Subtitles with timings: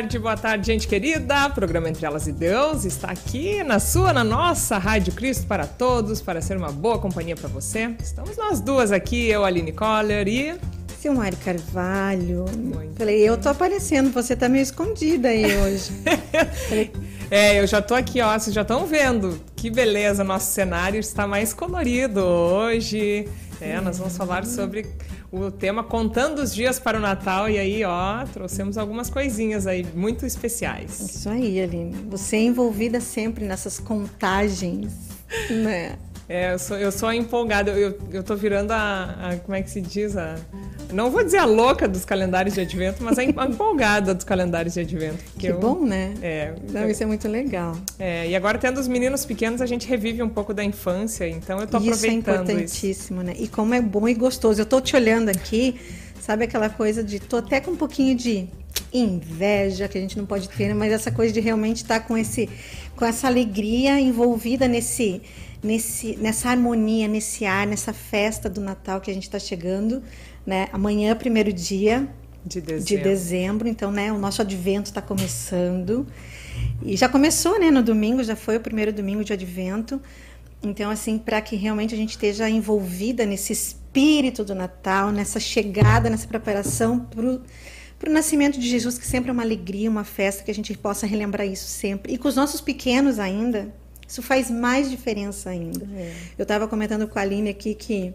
[0.00, 1.46] Boa tarde, boa tarde, gente querida.
[1.46, 5.66] O programa Entre Elas e Deus está aqui na sua, na nossa Rádio Cristo para
[5.66, 7.94] todos, para ser uma boa companhia para você.
[8.02, 10.58] Estamos nós duas aqui, eu, Aline Coller e
[10.98, 12.46] Silmari Carvalho.
[12.56, 15.90] Muito Falei, eu tô aparecendo, você tá meio escondida aí hoje.
[17.30, 19.38] é, eu já tô aqui, ó, vocês já estão vendo.
[19.54, 23.28] Que beleza, nosso cenário está mais colorido hoje.
[23.60, 24.86] É, nós vamos falar sobre
[25.32, 27.48] o tema Contando os Dias para o Natal.
[27.48, 31.00] E aí, ó, trouxemos algumas coisinhas aí muito especiais.
[31.00, 32.06] Isso aí, Aline.
[32.08, 34.92] Você é envolvida sempre nessas contagens,
[35.50, 35.96] né?
[36.30, 37.72] É, eu sou, eu sou empolgada.
[37.72, 40.16] Eu, eu tô virando a, a, Como é que se diz?
[40.16, 40.36] A,
[40.92, 44.80] não vou dizer a louca dos calendários de advento, mas a empolgada dos calendários de
[44.80, 45.18] advento.
[45.36, 46.14] Que eu, bom, né?
[46.22, 46.54] É.
[46.70, 47.76] Não, isso é muito legal.
[47.98, 51.58] É, e agora tendo os meninos pequenos, a gente revive um pouco da infância, então
[51.58, 52.30] eu tô isso é aproveitando isso.
[52.30, 53.26] é importantíssimo, isso.
[53.26, 53.34] né?
[53.36, 54.60] E como é bom e gostoso.
[54.60, 55.80] Eu tô te olhando aqui,
[56.20, 57.18] sabe aquela coisa de...
[57.18, 58.46] Tô até com um pouquinho de
[58.92, 60.74] inveja que a gente não pode ter, né?
[60.74, 62.48] mas essa coisa de realmente estar tá com esse
[62.96, 65.22] com essa alegria envolvida nesse
[65.62, 70.02] nesse nessa harmonia, nesse ar, nessa festa do Natal que a gente está chegando
[70.46, 70.68] né?
[70.72, 72.08] Amanhã, primeiro dia
[72.44, 72.84] de dezembro.
[72.84, 74.12] de dezembro, então, né?
[74.12, 76.06] O nosso advento está começando
[76.82, 77.70] e já começou, né?
[77.70, 80.00] No domingo já foi o primeiro domingo de advento.
[80.62, 86.10] Então, assim, para que realmente a gente esteja envolvida nesse espírito do Natal, nessa chegada,
[86.10, 90.50] nessa preparação para o nascimento de Jesus, que sempre é uma alegria, uma festa, que
[90.50, 92.12] a gente possa relembrar isso sempre.
[92.12, 93.74] E com os nossos pequenos ainda,
[94.10, 95.86] isso faz mais diferença ainda.
[95.94, 96.12] É.
[96.36, 98.12] Eu estava comentando com a Aline aqui que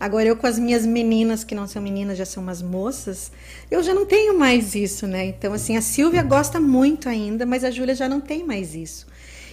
[0.00, 3.32] Agora eu com as minhas meninas, que não são meninas, já são umas moças,
[3.68, 5.26] eu já não tenho mais isso, né?
[5.26, 9.08] Então, assim, a Silvia gosta muito ainda, mas a Júlia já não tem mais isso.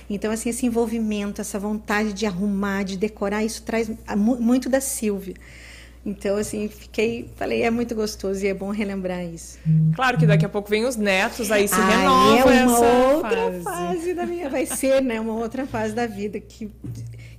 [0.07, 5.33] Então, assim, esse envolvimento, essa vontade de arrumar, de decorar, isso traz muito da Silvia.
[6.05, 9.57] Então, assim, fiquei, falei, é muito gostoso e é bom relembrar isso.
[9.95, 13.51] Claro que daqui a pouco vem os netos, aí se ah, renova é uma outra
[13.51, 13.63] fase.
[13.63, 16.69] fase da minha, vai ser, né, uma outra fase da vida que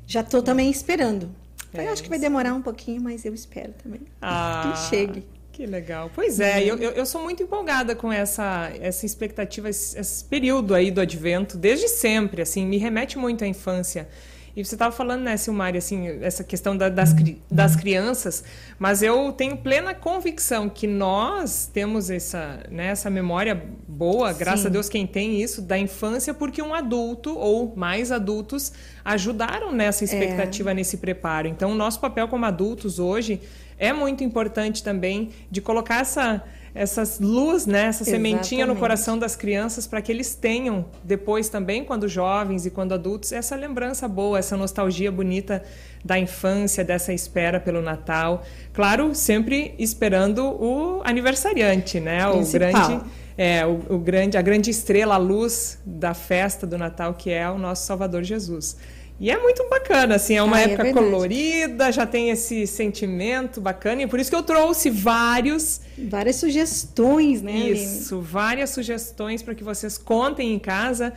[0.04, 1.30] já estou também esperando.
[1.72, 5.24] É, eu acho que vai demorar um pouquinho, mas eu espero também ah, que chegue.
[5.52, 6.10] Que legal.
[6.14, 10.74] Pois é, eu, eu, eu, sou muito empolgada com essa, essa expectativa, esse, esse período
[10.74, 14.08] aí do advento, desde sempre, assim, me remete muito à infância.
[14.56, 17.14] E você estava falando, né, Silmari, assim, essa questão da, das,
[17.50, 18.42] das crianças,
[18.78, 24.38] mas eu tenho plena convicção que nós temos essa, né, essa memória boa, Sim.
[24.38, 28.72] graças a Deus quem tem isso, da infância, porque um adulto ou mais adultos
[29.04, 30.06] ajudaram nessa é.
[30.06, 30.74] expectativa, é.
[30.74, 31.48] nesse preparo.
[31.48, 33.42] Então, o nosso papel como adultos hoje
[33.78, 36.42] é muito importante também de colocar essa
[36.76, 38.30] essas luz, né, essa Exatamente.
[38.30, 42.92] sementinha no coração das crianças para que eles tenham depois também, quando jovens e quando
[42.92, 45.62] adultos, essa lembrança boa, essa nostalgia bonita
[46.04, 48.44] da infância, dessa espera pelo Natal.
[48.72, 53.00] Claro, sempre esperando o aniversariante, né, o grande
[53.38, 57.48] é, o, o grande a grande estrela, a luz da festa do Natal que é
[57.50, 58.76] o nosso Salvador Jesus.
[59.18, 64.02] E é muito bacana, assim, é uma época é colorida, já tem esse sentimento bacana,
[64.02, 65.80] e por isso que eu trouxe vários.
[65.96, 67.52] Várias sugestões, né?
[67.52, 68.28] Isso, Aline?
[68.30, 71.14] várias sugestões para que vocês contem em casa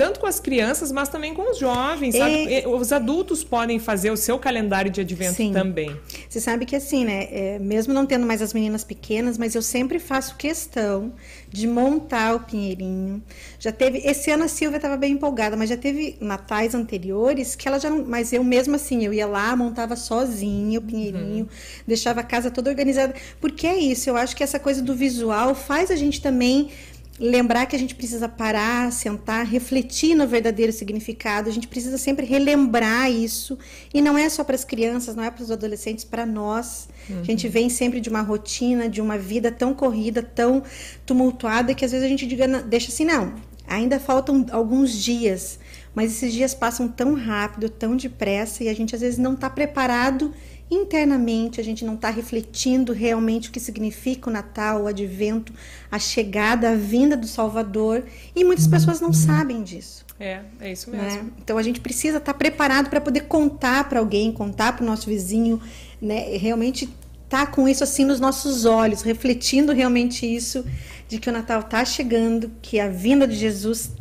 [0.00, 2.66] tanto com as crianças, mas também com os jovens, é...
[2.66, 5.52] Os adultos podem fazer o seu calendário de advento Sim.
[5.52, 5.94] também.
[6.26, 7.28] Você sabe que assim, né?
[7.30, 11.12] É, mesmo não tendo mais as meninas pequenas, mas eu sempre faço questão
[11.50, 13.22] de montar o pinheirinho.
[13.58, 17.68] Já teve, esse ano a Silvia estava bem empolgada, mas já teve natais anteriores que
[17.68, 21.48] ela já não, mas eu mesmo assim, eu ia lá, montava sozinha o pinheirinho, uhum.
[21.86, 23.14] deixava a casa toda organizada.
[23.38, 26.70] Porque é isso, eu acho que essa coisa do visual faz a gente também
[27.20, 31.50] lembrar que a gente precisa parar, sentar, refletir no verdadeiro significado.
[31.50, 33.58] A gente precisa sempre relembrar isso.
[33.92, 36.88] E não é só para as crianças, não é para os adolescentes, para nós.
[37.10, 37.20] Uhum.
[37.20, 40.62] A gente vem sempre de uma rotina, de uma vida tão corrida, tão
[41.04, 43.34] tumultuada, que às vezes a gente diga, deixa assim, não,
[43.68, 45.58] ainda faltam alguns dias.
[45.94, 49.50] Mas esses dias passam tão rápido, tão depressa, e a gente às vezes não está
[49.50, 50.32] preparado
[50.70, 55.52] internamente a gente não está refletindo realmente o que significa o Natal, o Advento,
[55.90, 60.04] a chegada, a vinda do Salvador, e muitas pessoas não sabem disso.
[60.18, 61.06] É, é isso mesmo.
[61.06, 61.30] Né?
[61.42, 64.86] Então a gente precisa estar tá preparado para poder contar para alguém, contar para o
[64.86, 65.60] nosso vizinho,
[66.00, 66.36] né?
[66.36, 66.84] Realmente
[67.24, 70.64] estar tá com isso assim nos nossos olhos, refletindo realmente isso
[71.08, 73.92] de que o Natal está chegando, que a vinda de Jesus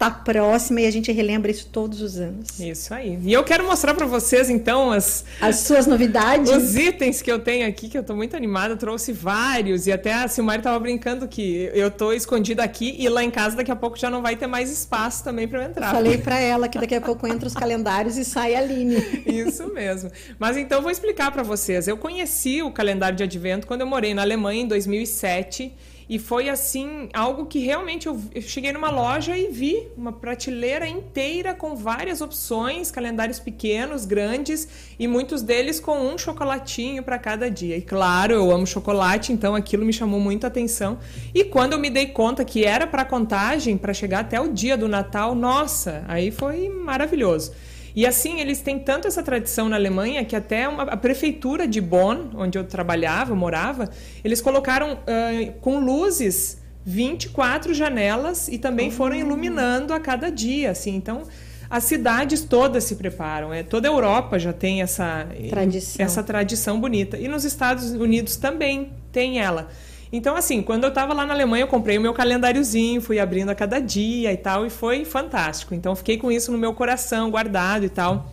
[0.00, 2.58] está próxima e a gente relembra isso todos os anos.
[2.58, 3.18] Isso aí.
[3.22, 7.38] E eu quero mostrar para vocês então as as suas novidades, os itens que eu
[7.38, 10.78] tenho aqui que eu estou muito animada, eu trouxe vários e até a Silmar estava
[10.80, 14.22] brincando que eu estou escondida aqui e lá em casa daqui a pouco já não
[14.22, 15.90] vai ter mais espaço também para eu entrar.
[15.90, 18.96] Falei para ela que daqui a pouco entra os calendários e sai a Aline.
[19.26, 20.10] Isso mesmo.
[20.38, 21.86] Mas então vou explicar para vocês.
[21.86, 25.74] Eu conheci o calendário de advento quando eu morei na Alemanha em 2007
[26.10, 30.84] E foi assim, algo que realmente eu, eu, cheguei numa loja e vi uma prateleira
[30.84, 34.66] inteira com várias opções, calendários pequenos, grandes
[34.98, 37.76] e muitos deles com um chocolatinho para cada dia.
[37.76, 40.98] E claro, eu amo chocolate, então aquilo me chamou muito a atenção.
[41.32, 44.76] E quando eu me dei conta que era para contagem, para chegar até o dia
[44.76, 47.52] do Natal, nossa, aí foi maravilhoso.
[47.94, 51.80] E assim, eles têm tanto essa tradição na Alemanha que até uma, a prefeitura de
[51.80, 53.90] Bonn, onde eu trabalhava, morava,
[54.24, 58.94] eles colocaram uh, com luzes 24 janelas e também uhum.
[58.94, 60.94] foram iluminando a cada dia, assim.
[60.94, 61.22] Então,
[61.68, 63.54] as cidades todas se preparam.
[63.54, 66.04] É, toda a Europa já tem essa tradição.
[66.04, 67.16] essa tradição bonita.
[67.16, 69.68] E nos Estados Unidos também tem ela.
[70.12, 73.50] Então, assim, quando eu estava lá na Alemanha, eu comprei o meu calendáriozinho, fui abrindo
[73.50, 75.74] a cada dia e tal, e foi fantástico.
[75.74, 78.28] Então, fiquei com isso no meu coração, guardado e tal.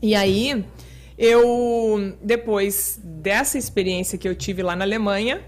[0.00, 0.64] E aí,
[1.18, 5.42] eu, depois dessa experiência que eu tive lá na Alemanha,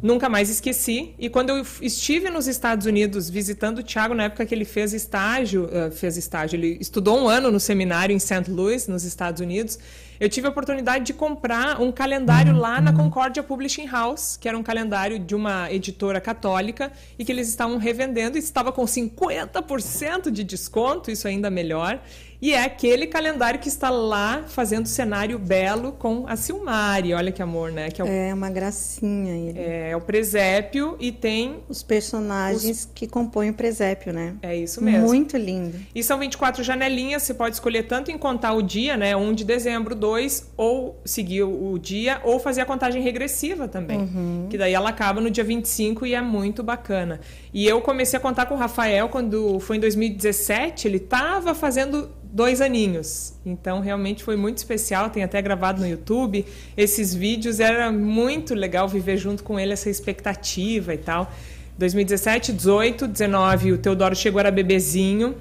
[0.00, 1.14] nunca mais esqueci.
[1.18, 4.94] E quando eu estive nos Estados Unidos visitando o Thiago, na época que ele fez
[4.94, 8.44] estágio, uh, fez estágio, ele estudou um ano no seminário em St.
[8.48, 9.78] Louis, nos Estados Unidos,
[10.22, 14.56] eu tive a oportunidade de comprar um calendário lá na Concordia Publishing House, que era
[14.56, 20.30] um calendário de uma editora católica e que eles estavam revendendo e estava com 50%
[20.30, 22.00] de desconto, isso ainda melhor.
[22.42, 27.14] E é aquele calendário que está lá fazendo cenário belo com a Silmari.
[27.14, 27.88] Olha que amor, né?
[27.88, 28.08] Que é, o...
[28.08, 29.60] é uma gracinha ele.
[29.60, 31.60] É, é o presépio e tem...
[31.68, 32.88] Os personagens os...
[32.92, 34.34] que compõem o presépio, né?
[34.42, 35.06] É isso mesmo.
[35.06, 35.78] Muito lindo.
[35.94, 39.14] E são 24 janelinhas, você pode escolher tanto em contar o dia, né?
[39.14, 44.00] 1 de dezembro, 2, ou seguir o dia, ou fazer a contagem regressiva também.
[44.00, 44.48] Uhum.
[44.50, 47.20] Que daí ela acaba no dia 25 e é muito bacana.
[47.54, 52.10] E eu comecei a contar com o Rafael quando foi em 2017, ele estava fazendo
[52.32, 53.34] dois aninhos.
[53.44, 55.10] Então, realmente foi muito especial.
[55.10, 56.46] Tem até gravado no YouTube
[56.76, 57.60] esses vídeos.
[57.60, 61.30] Era muito legal viver junto com ele essa expectativa e tal.
[61.78, 65.36] 2017, 18, 19, o Teodoro chegou, era bebezinho.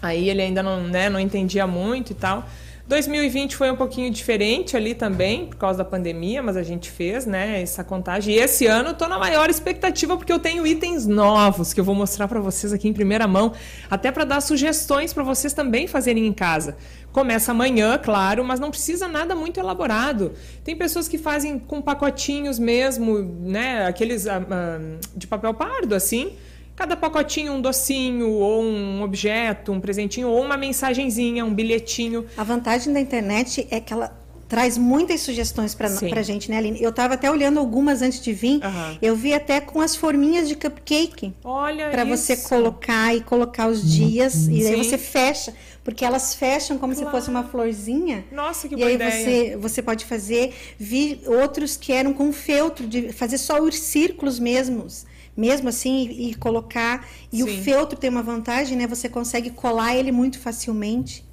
[0.00, 2.48] Aí ele ainda não, né, não entendia muito e tal.
[2.92, 7.24] 2020 foi um pouquinho diferente ali também, por causa da pandemia, mas a gente fez,
[7.24, 8.34] né, essa contagem.
[8.34, 11.84] E esse ano eu tô na maior expectativa porque eu tenho itens novos que eu
[11.84, 13.54] vou mostrar para vocês aqui em primeira mão,
[13.90, 16.76] até para dar sugestões para vocês também fazerem em casa.
[17.12, 20.32] Começa amanhã, claro, mas não precisa nada muito elaborado.
[20.62, 26.36] Tem pessoas que fazem com pacotinhos mesmo, né, aqueles uh, uh, de papel pardo assim
[26.82, 32.26] cada pacotinho um docinho ou um objeto, um presentinho ou uma mensagenzinha, um bilhetinho.
[32.36, 36.82] A vantagem da internet é que ela traz muitas sugestões para a gente, né, Aline?
[36.82, 38.60] Eu estava até olhando algumas antes de vir.
[38.64, 38.98] Uhum.
[39.00, 41.32] Eu vi até com as forminhas de cupcake.
[41.44, 44.48] Olha Para você colocar e colocar os dias.
[44.48, 45.54] E aí você fecha.
[45.84, 47.08] Porque elas fecham como claro.
[47.08, 48.24] se fosse uma florzinha.
[48.32, 49.10] Nossa, que e boa aí ideia.
[49.12, 50.52] Você, você pode fazer.
[50.78, 55.06] Vi outros que eram com feltro, de fazer só os círculos mesmos
[55.36, 57.06] mesmo assim e, e colocar.
[57.32, 57.42] E Sim.
[57.42, 58.86] o feltro tem uma vantagem, né?
[58.86, 61.24] Você consegue colar ele muito facilmente.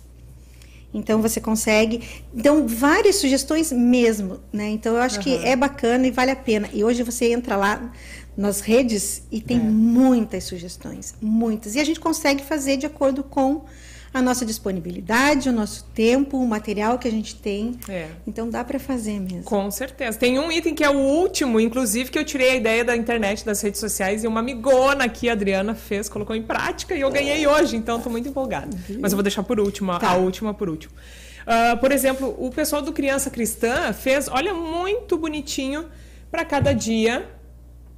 [0.94, 2.02] Então você consegue.
[2.34, 4.70] Então, várias sugestões mesmo, né?
[4.70, 5.24] Então eu acho uhum.
[5.24, 6.70] que é bacana e vale a pena.
[6.74, 7.92] E hoje você entra lá
[8.36, 9.62] nas redes e tem é.
[9.62, 11.76] muitas sugestões, muitas.
[11.76, 13.66] E a gente consegue fazer de acordo com
[14.14, 17.80] a nossa disponibilidade, o nosso tempo, o material que a gente tem.
[17.88, 18.08] É.
[18.26, 19.44] Então dá para fazer mesmo.
[19.44, 20.18] Com certeza.
[20.18, 23.46] Tem um item que é o último, inclusive, que eu tirei a ideia da internet,
[23.46, 27.12] das redes sociais, e uma amigona aqui, a Adriana, fez, colocou em prática e eu
[27.12, 28.76] ganhei hoje, então estou muito empolgada.
[29.00, 30.10] Mas eu vou deixar por último, tá.
[30.10, 30.94] a última por último.
[31.42, 35.86] Uh, por exemplo, o pessoal do Criança Cristã fez, olha, muito bonitinho
[36.30, 37.28] para cada dia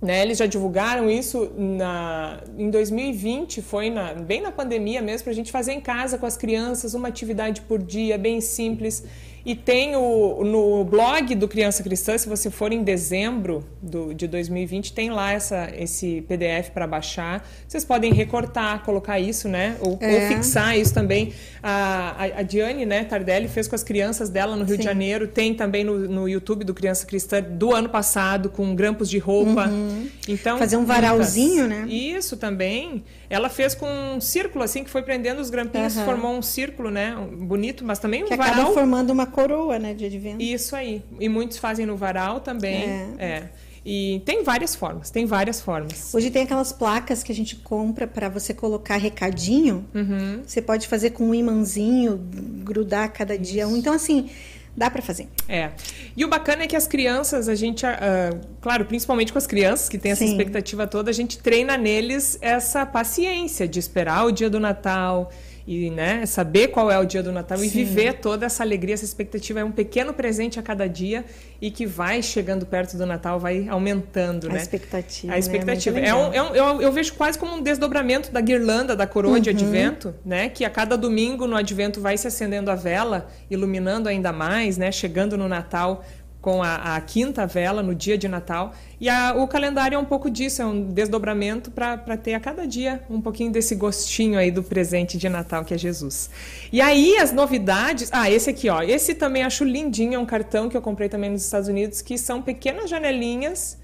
[0.01, 5.31] né, eles já divulgaram isso na, em 2020, foi na, bem na pandemia mesmo, para
[5.31, 9.03] a gente fazer em casa com as crianças, uma atividade por dia, bem simples.
[9.45, 14.27] E tem o, no blog do Criança Cristã, se você for em dezembro do, de
[14.27, 17.47] 2020, tem lá essa, esse PDF para baixar.
[17.67, 19.77] Vocês podem recortar, colocar isso, né?
[19.79, 20.13] Ou, é.
[20.13, 21.33] ou fixar isso também.
[21.63, 24.81] A, a, a, Diane né, Tardelli fez com as crianças dela no Rio Sim.
[24.81, 25.27] de Janeiro.
[25.27, 29.67] Tem também no, no YouTube do Criança Cristã do ano passado, com grampos de roupa.
[29.67, 30.07] Uhum.
[30.27, 31.85] Então, Fazer um varalzinho, né?
[31.87, 33.03] Isso também.
[33.29, 36.05] Ela fez com um círculo, assim, que foi prendendo os grampinhos, uhum.
[36.05, 37.15] formou um círculo, né?
[37.31, 38.53] Bonito, mas também um que varal.
[38.53, 40.41] acaba formando uma coroa, né, de advento.
[40.43, 41.01] Isso aí.
[41.19, 42.83] E muitos fazem no varal também.
[42.83, 43.15] É.
[43.19, 43.49] é.
[43.83, 46.13] E tem várias formas, tem várias formas.
[46.13, 49.85] Hoje tem aquelas placas que a gente compra para você colocar recadinho.
[49.93, 50.43] Uhum.
[50.45, 52.15] Você pode fazer com um imãzinho,
[52.63, 53.51] grudar cada Isso.
[53.51, 53.75] dia um.
[53.75, 54.29] Então, assim,
[54.77, 55.27] dá para fazer.
[55.49, 55.71] É.
[56.15, 59.89] E o bacana é que as crianças, a gente, uh, claro, principalmente com as crianças
[59.89, 60.31] que têm essa Sim.
[60.31, 65.31] expectativa toda, a gente treina neles essa paciência de esperar o dia do Natal,
[65.65, 67.65] e né, saber qual é o dia do Natal Sim.
[67.65, 69.59] e viver toda essa alegria, essa expectativa.
[69.59, 71.25] É um pequeno presente a cada dia
[71.61, 74.47] e que vai chegando perto do Natal, vai aumentando.
[74.47, 74.61] A né?
[74.61, 75.33] expectativa.
[75.33, 75.99] A expectativa.
[75.99, 76.07] Né?
[76.07, 79.35] É, um, é um, eu, eu, vejo quase como um desdobramento da guirlanda, da coroa
[79.35, 79.39] uhum.
[79.39, 80.49] de advento, né?
[80.49, 84.91] que a cada domingo no advento vai se acendendo a vela, iluminando ainda mais, né?
[84.91, 86.03] chegando no Natal
[86.41, 88.73] com a, a, quinta vela no dia de Natal.
[88.99, 92.65] E a, o calendário é um pouco disso, é um desdobramento para ter a cada
[92.65, 96.29] dia um pouquinho desse gostinho aí do presente de Natal que é Jesus.
[96.71, 98.09] E aí as novidades.
[98.11, 98.81] Ah, esse aqui, ó.
[98.81, 102.17] Esse também acho lindinho, é um cartão que eu comprei também nos Estados Unidos, que
[102.17, 103.77] são pequenas janelinhas.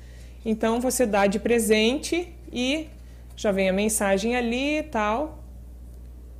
[0.43, 2.87] Então você dá de presente e
[3.35, 5.36] já vem a mensagem ali e tal.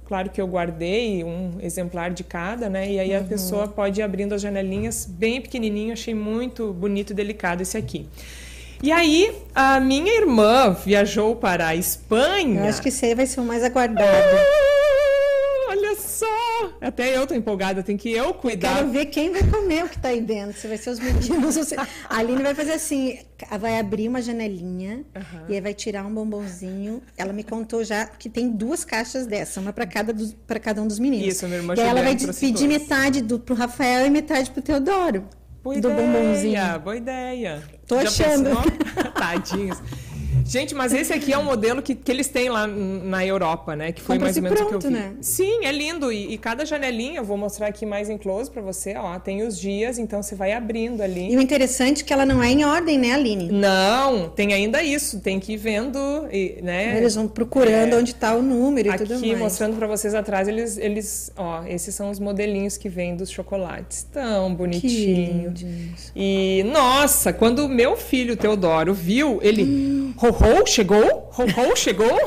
[0.07, 2.89] Claro que eu guardei um exemplar de cada, né?
[2.89, 3.25] E aí a uhum.
[3.25, 5.91] pessoa pode ir abrindo as janelinhas bem pequenininho.
[5.91, 8.07] Achei muito bonito e delicado esse aqui.
[8.81, 12.61] E aí, a minha irmã viajou para a Espanha.
[12.61, 14.37] Eu acho que esse aí vai ser o mais aguardado.
[16.17, 16.77] Só!
[16.81, 18.69] Até eu tô empolgada, tem que eu cuidar.
[18.69, 20.59] Eu quero ver quem vai comer o que tá aí dentro.
[20.59, 21.55] Se vai ser os meninos.
[21.55, 21.75] Você...
[21.75, 23.19] A Aline vai fazer assim:
[23.59, 25.45] vai abrir uma janelinha uhum.
[25.47, 27.03] e aí vai tirar um bombonzinho.
[27.15, 30.13] Ela me contou já que tem duas caixas dessa, uma para cada,
[30.59, 31.27] cada um dos meninos.
[31.27, 35.25] Isso, minha irmã E ela vai pedir metade do, pro Rafael e metade pro Teodoro.
[35.63, 36.79] Boa do ideia, bombonzinho.
[36.79, 37.63] Boa ideia.
[37.85, 38.49] Tô já achando.
[39.13, 39.77] Tadinhos.
[40.45, 43.91] Gente, mas esse aqui é um modelo que, que eles têm lá na Europa, né?
[43.91, 44.97] Que foi mais ou menos pronto, o que eu vi.
[44.97, 45.13] Né?
[45.21, 46.11] Sim, é lindo.
[46.11, 49.43] E, e, cada janelinha, eu vou mostrar aqui mais em close para você, ó, tem
[49.43, 51.31] os dias, então você vai abrindo ali.
[51.31, 53.51] E o interessante é que ela não é em ordem, né, Aline?
[53.51, 55.99] Não, tem ainda isso, tem que ir vendo,
[56.61, 56.97] né?
[56.97, 59.23] Eles vão procurando é, onde está o número e aqui, tudo mais.
[59.23, 63.29] Aqui, mostrando para vocês atrás, eles, eles, ó, esses são os modelinhos que vêm dos
[63.29, 64.07] chocolates.
[64.11, 65.53] Tão bonitinho.
[66.15, 69.63] E, nossa, quando o meu filho, Teodoro, viu, ele...
[69.63, 70.13] Hum.
[70.27, 71.31] Ho, ho, chegou?
[71.37, 72.19] Ho, ho, chegou?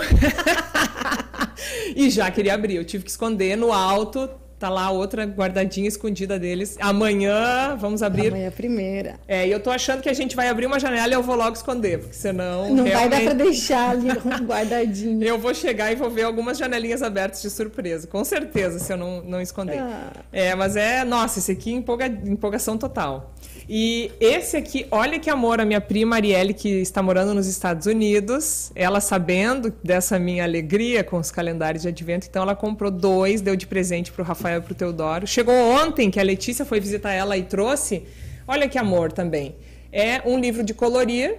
[1.95, 2.76] e já queria abrir.
[2.76, 4.26] Eu tive que esconder no alto.
[4.59, 6.78] Tá lá outra guardadinha escondida deles.
[6.80, 8.28] Amanhã vamos abrir.
[8.28, 9.21] Amanhã é primeira.
[9.28, 11.37] É, e eu tô achando que a gente vai abrir uma janela e eu vou
[11.37, 12.75] logo esconder, porque senão.
[12.75, 13.11] Não realmente...
[13.11, 14.09] vai dar pra deixar ali
[14.45, 15.23] guardadinho.
[15.23, 18.97] eu vou chegar e vou ver algumas janelinhas abertas de surpresa, com certeza, se eu
[18.97, 19.78] não, não esconder.
[19.78, 20.11] Ah.
[20.33, 21.04] É, mas é.
[21.04, 22.07] Nossa, esse aqui empolga...
[22.07, 23.35] empolgação total.
[23.69, 27.87] E esse aqui, olha que amor, a minha prima Arielle, que está morando nos Estados
[27.87, 33.40] Unidos, ela sabendo dessa minha alegria com os calendários de advento, então ela comprou dois,
[33.40, 35.26] deu de presente para o Rafael e para o Teodoro.
[35.26, 38.05] Chegou ontem que a Letícia foi visitar ela e trouxe,
[38.47, 39.57] olha que amor também.
[39.93, 41.38] É um livro de colorir,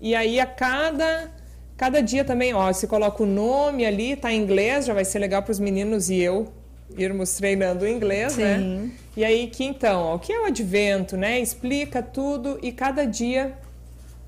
[0.00, 1.32] e aí a cada
[1.76, 5.18] cada dia também, ó, você coloca o nome ali, tá em inglês, já vai ser
[5.18, 6.52] legal para os meninos e eu
[6.96, 8.58] irmos treinando o inglês, né?
[8.58, 8.76] Sim.
[8.76, 8.90] né?
[9.16, 11.40] E aí que então, ó, o que é o advento, né?
[11.40, 13.54] Explica tudo e cada dia,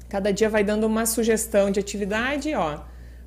[0.09, 2.81] cada dia vai dando uma sugestão de atividade, ó.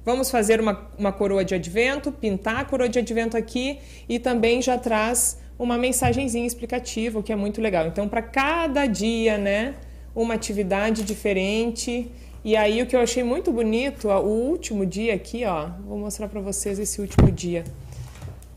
[0.04, 4.62] Vamos fazer uma, uma coroa de advento, pintar a coroa de advento aqui e também
[4.62, 7.88] já traz uma mensagenzinha explicativa, o que é muito legal.
[7.88, 9.74] Então, para cada dia, né,
[10.14, 12.12] uma atividade diferente.
[12.44, 15.98] E aí o que eu achei muito bonito, ó, o último dia aqui, ó, vou
[15.98, 17.64] mostrar para vocês esse último dia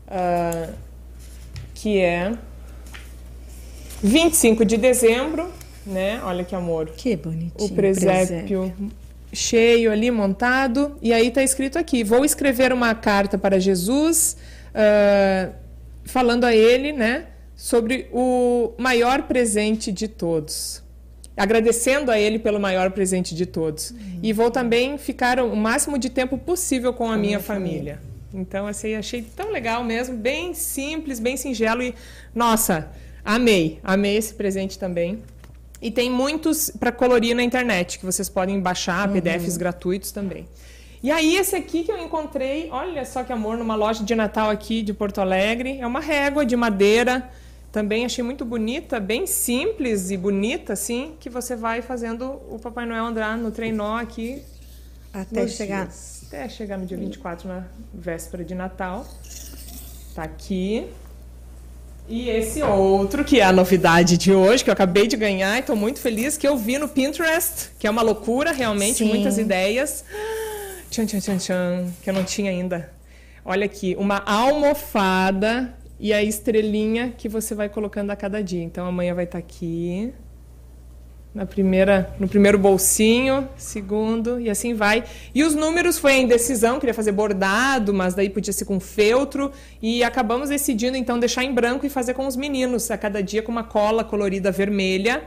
[0.09, 0.73] uh,
[1.73, 2.33] que é
[4.01, 5.49] 25 de dezembro,
[5.85, 6.21] né?
[6.23, 6.89] Olha que amor.
[6.95, 7.53] Que bonitinho.
[7.57, 8.91] O presépio, presépio.
[9.31, 10.97] cheio ali, montado.
[11.01, 14.37] E aí está escrito aqui: Vou escrever uma carta para Jesus,
[14.69, 15.53] uh,
[16.05, 17.27] falando a ele, né?
[17.55, 20.81] Sobre o maior presente de todos.
[21.35, 23.91] Agradecendo a ele pelo maior presente de todos.
[23.91, 24.19] Uhum.
[24.21, 27.95] E vou também ficar o máximo de tempo possível com a minha família.
[27.95, 28.08] família.
[28.33, 31.95] Então, assim, achei tão legal mesmo, bem simples, bem singelo e,
[32.33, 32.91] nossa,
[33.25, 35.23] amei, amei esse presente também.
[35.81, 39.13] E tem muitos para colorir na internet, que vocês podem baixar, uhum.
[39.13, 40.47] PDFs gratuitos também.
[41.01, 44.49] E aí, esse aqui que eu encontrei, olha só que amor, numa loja de Natal
[44.49, 47.29] aqui de Porto Alegre, é uma régua de madeira,
[47.71, 52.85] também achei muito bonita, bem simples e bonita, assim, que você vai fazendo o Papai
[52.85, 54.43] Noel andar no trenó aqui.
[55.13, 55.85] Até chegar.
[55.85, 59.03] Dias até chegar no dia 24, na véspera de Natal.
[60.13, 60.85] Tá aqui.
[62.07, 65.59] E esse outro, que é a novidade de hoje, que eu acabei de ganhar e
[65.59, 69.05] estou muito feliz, que eu vi no Pinterest, que é uma loucura, realmente, Sim.
[69.05, 70.05] muitas ideias.
[70.91, 72.91] Tchan, tchan, tchan, tchan, que eu não tinha ainda.
[73.43, 78.63] Olha aqui, uma almofada e a estrelinha que você vai colocando a cada dia.
[78.63, 80.13] Então amanhã vai estar tá aqui
[81.33, 85.03] na primeira, no primeiro bolsinho, segundo e assim vai.
[85.33, 89.51] E os números foi a indecisão, queria fazer bordado, mas daí podia ser com feltro
[89.81, 93.43] e acabamos decidindo então deixar em branco e fazer com os meninos, a cada dia
[93.43, 95.23] com uma cola colorida vermelha,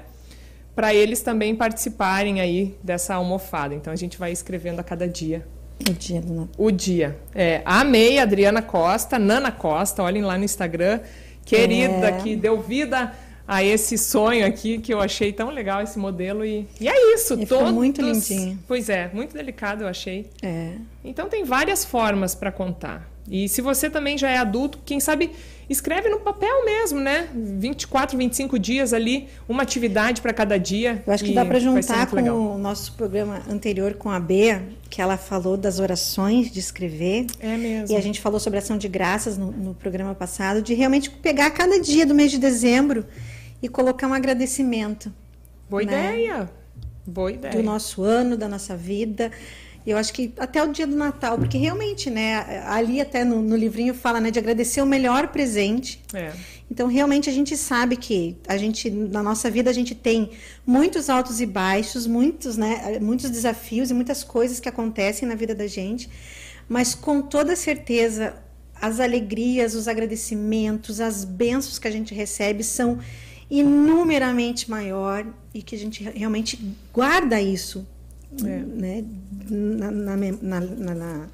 [0.74, 3.74] para eles também participarem aí dessa almofada.
[3.74, 5.46] Então a gente vai escrevendo a cada dia.
[5.88, 6.48] O dia do Natal.
[6.58, 7.16] O dia.
[7.34, 11.00] É, amei, Adriana Costa, Nana Costa, olhem lá no Instagram.
[11.44, 12.12] Querida, é.
[12.12, 13.12] que deu vida
[13.46, 17.38] a esse sonho aqui que eu achei tão legal esse modelo e, e é isso.
[17.40, 18.58] E todos, muito lindinho.
[18.66, 20.26] Pois é, muito delicado eu achei.
[20.42, 20.74] É.
[21.04, 23.10] Então tem várias formas para contar.
[23.28, 25.30] E se você também já é adulto, quem sabe
[25.68, 27.28] escreve no papel mesmo, né?
[27.34, 31.02] 24, 25 dias ali, uma atividade para cada dia.
[31.06, 32.36] Eu acho que dá para juntar com legal.
[32.36, 37.26] o nosso programa anterior com a Bea, que ela falou das orações de escrever.
[37.40, 37.94] É mesmo.
[37.94, 41.50] E a gente falou sobre ação de graças no, no programa passado, de realmente pegar
[41.50, 43.06] cada dia do mês de dezembro
[43.62, 45.12] e colocar um agradecimento.
[45.70, 45.92] Boa né?
[45.92, 46.50] ideia.
[47.06, 47.54] Boa ideia.
[47.54, 49.30] Do nosso ano, da nossa vida.
[49.84, 53.56] Eu acho que até o dia do Natal, porque realmente, né, ali até no, no
[53.56, 56.00] livrinho fala, né, de agradecer o melhor presente.
[56.14, 56.32] É.
[56.70, 60.30] Então, realmente a gente sabe que a gente na nossa vida a gente tem
[60.64, 65.54] muitos altos e baixos, muitos, né, muitos desafios e muitas coisas que acontecem na vida
[65.54, 66.08] da gente,
[66.68, 68.34] mas com toda certeza
[68.80, 72.98] as alegrias, os agradecimentos, as bênçãos que a gente recebe são
[73.50, 76.58] inumeramente maior e que a gente realmente
[76.92, 77.86] guarda isso
[78.40, 78.44] é.
[78.44, 79.04] né,
[79.50, 81.26] na, na, na, na,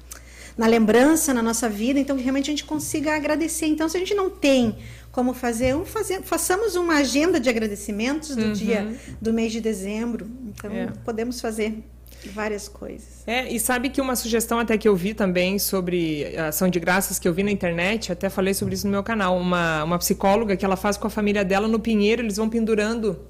[0.57, 3.67] na lembrança, na nossa vida, então que realmente a gente consiga agradecer.
[3.67, 4.75] Então, se a gente não tem
[5.11, 8.53] como fazer, um fazer façamos uma agenda de agradecimentos do uhum.
[8.53, 10.29] dia do mês de dezembro.
[10.49, 10.87] Então, é.
[11.05, 11.81] podemos fazer
[12.27, 13.23] várias coisas.
[13.25, 17.19] É, e sabe que uma sugestão até que eu vi também sobre ação de graças
[17.19, 20.57] que eu vi na internet, até falei sobre isso no meu canal, uma, uma psicóloga
[20.57, 23.28] que ela faz com a família dela no Pinheiro, eles vão pendurando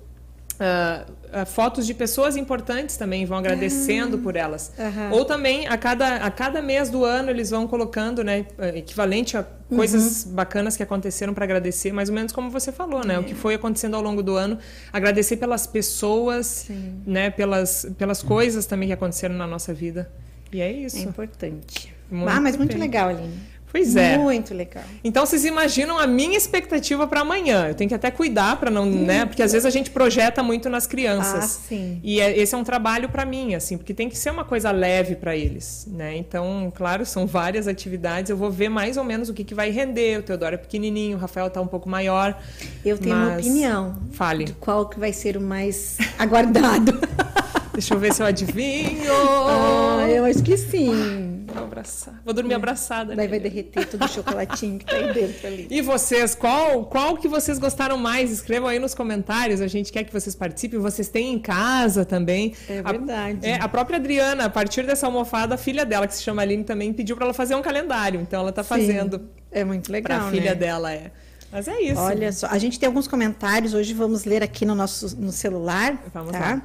[0.60, 4.72] uh, uh, fotos de pessoas importantes também, vão agradecendo por elas.
[4.78, 5.12] Uhum.
[5.18, 9.44] Ou também, a cada, a cada mês do ano, eles vão colocando, né, equivalente a
[9.44, 10.34] coisas uhum.
[10.34, 13.16] bacanas que aconteceram para agradecer, mais ou menos como você falou, né?
[13.16, 13.20] É.
[13.20, 14.58] O que foi acontecendo ao longo do ano,
[14.92, 17.02] agradecer pelas pessoas, Sim.
[17.06, 20.12] né, pelas, pelas coisas também que aconteceram na nossa vida.
[20.52, 20.98] E é isso.
[20.98, 21.94] É importante.
[22.10, 22.82] Muito ah, mas muito bem.
[22.82, 23.38] legal, Aline.
[23.72, 24.18] Pois é.
[24.18, 24.84] Muito legal.
[25.04, 27.68] Então vocês imaginam a minha expectativa para amanhã.
[27.68, 29.06] Eu tenho que até cuidar para não, hum.
[29.06, 29.26] né?
[29.26, 31.44] Porque às vezes a gente projeta muito nas crianças.
[31.44, 32.00] Ah, sim.
[32.04, 34.72] E é, esse é um trabalho para mim, assim, porque tem que ser uma coisa
[34.72, 36.18] leve para eles, né?
[36.18, 38.30] Então, claro, são várias atividades.
[38.30, 40.20] Eu vou ver mais ou menos o que, que vai render.
[40.20, 42.40] O Teodoro é pequenininho, o Rafael está um pouco maior.
[42.84, 43.28] Eu tenho mas...
[43.28, 44.00] uma opinião.
[44.12, 44.46] Fale.
[44.46, 47.00] De qual que vai ser o mais aguardado.
[47.74, 49.10] Deixa eu ver se eu adivinho.
[49.48, 51.39] Ah, eu acho que sim.
[51.54, 52.22] Vou abraçar.
[52.24, 52.56] Vou dormir é.
[52.56, 53.16] abraçada.
[53.16, 55.68] Daí vai derreter todo o chocolatinho que tá aí dentro ali.
[55.80, 58.32] E vocês, qual, qual que vocês gostaram mais?
[58.32, 59.62] Escrevam aí nos comentários.
[59.62, 60.80] A gente quer que vocês participem.
[60.80, 62.54] Vocês têm em casa também.
[62.68, 63.46] É verdade.
[63.46, 66.42] A, é, a própria Adriana, a partir dessa almofada, a filha dela, que se chama
[66.42, 68.20] Aline, também pediu para ela fazer um calendário.
[68.22, 69.30] Então ela tá fazendo.
[69.52, 70.20] É muito legal.
[70.20, 70.56] Pra filha né?
[70.56, 71.12] dela, é.
[71.52, 72.00] Mas é isso.
[72.00, 76.00] Olha só, a gente tem alguns comentários, hoje vamos ler aqui no nosso no celular.
[76.14, 76.40] Vamos tá?
[76.40, 76.62] lá.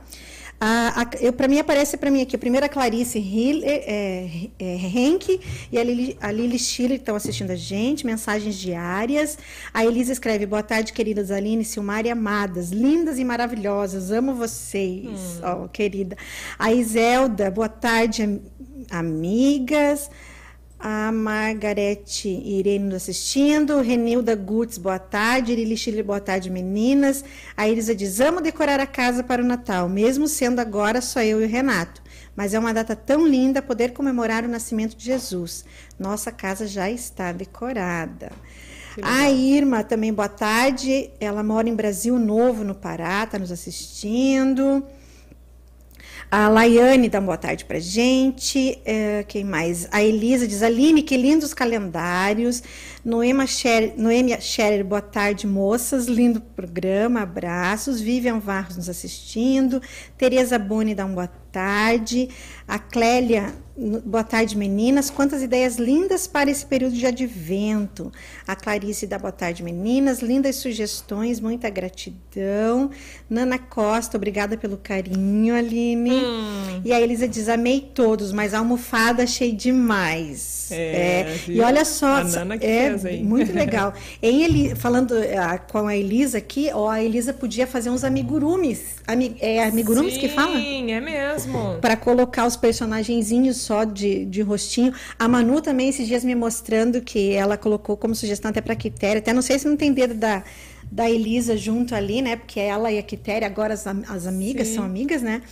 [1.36, 5.40] Para mim, aparece para mim aqui a primeira Clarice Hiller, é, é, Henke
[5.70, 9.36] e a Lili, a Lili Schiller estão assistindo a gente, mensagens diárias.
[9.72, 15.40] A Elisa escreve: Boa tarde, queridas Aline, Silmar e amadas, lindas e maravilhosas, amo vocês,
[15.42, 15.64] hum.
[15.64, 16.16] oh, querida.
[16.58, 18.40] A Iselda, boa tarde,
[18.90, 20.08] amigas
[20.86, 27.24] a Margarete Irene nos assistindo, Renilda Gutz, boa tarde, Irili Chile, boa tarde, meninas.
[27.56, 31.40] A Elisa diz, amo decorar a casa para o Natal, mesmo sendo agora só eu
[31.40, 32.02] e o Renato.
[32.36, 35.64] Mas é uma data tão linda poder comemorar o nascimento de Jesus.
[35.98, 38.30] Nossa casa já está decorada.
[39.00, 41.10] A Irma também, boa tarde.
[41.18, 44.84] Ela mora em Brasil Novo, no Pará, está nos assistindo.
[46.36, 48.76] A Laiane dá uma boa tarde para gente.
[48.84, 49.86] É, quem mais?
[49.92, 52.60] A Elisa diz: Aline, que lindos calendários.
[53.04, 53.94] Noema Scherer,
[54.40, 56.06] Scherer, boa tarde, moças.
[56.06, 58.00] Lindo programa, abraços.
[58.00, 59.80] Vivian Varros nos assistindo.
[60.18, 61.43] Tereza Boni dá uma boa tarde.
[61.60, 65.10] A Clélia Boa tarde, meninas.
[65.10, 68.12] Quantas ideias lindas para esse período de advento.
[68.46, 70.20] A Clarice dá boa tarde, meninas.
[70.20, 72.92] Lindas sugestões, muita gratidão.
[73.28, 76.24] Nana Costa, obrigada pelo carinho, Aline.
[76.24, 76.82] Hum.
[76.84, 80.68] E a Elisa diz: amei todos, mas a almofada achei demais.
[80.70, 81.38] É, é.
[81.48, 83.24] E olha só, a Nana que é fez, hein?
[83.24, 83.92] muito legal.
[84.22, 89.02] em Eli, falando uh, com a Elisa aqui, ó, a Elisa podia fazer uns amigurumis.
[89.04, 90.56] Ami, é amigurumis Sim, que fala?
[90.56, 91.43] Sim, é mesmo.
[91.80, 94.92] Para colocar os personagenzinhos só de, de rostinho.
[95.18, 98.76] A Manu também esses dias me mostrando que ela colocou como sugestão até para a
[98.76, 99.18] Quitéria.
[99.18, 100.42] Até não sei se não tem dedo da,
[100.90, 102.36] da Elisa junto ali, né?
[102.36, 104.74] Porque ela e a Quitéria agora as, as amigas Sim.
[104.76, 105.42] são amigas, né?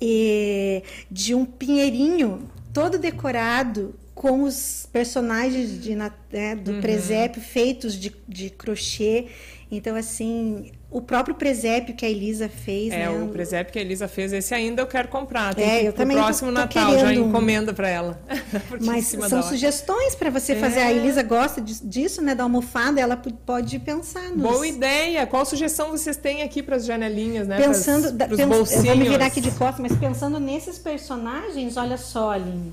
[0.00, 6.10] E de um pinheirinho todo decorado com os personagens de, né,
[6.54, 6.80] do uhum.
[6.80, 9.28] presépio feitos de, de crochê.
[9.70, 12.92] Então, assim, o próprio presépio que a Elisa fez.
[12.92, 13.10] É, né?
[13.10, 15.54] o presépio que a Elisa fez, esse ainda eu quero comprar.
[15.54, 18.20] Tem é, eu também próximo tô, tô Natal, já encomenda para ela.
[18.82, 20.80] Mas são sugestões para você fazer.
[20.80, 20.84] É.
[20.84, 22.34] A Elisa gosta disso, né?
[22.34, 24.42] Da almofada, ela pode pensar nos...
[24.42, 25.24] Boa ideia!
[25.26, 27.56] Qual sugestão vocês têm aqui para as janelinhas, né?
[27.56, 28.84] Pensando, pras, pens, bolsinhos.
[28.84, 32.72] Eu vou me virar aqui de costas, mas pensando nesses personagens, olha só, Aline.